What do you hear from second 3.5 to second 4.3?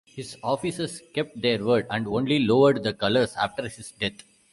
his death.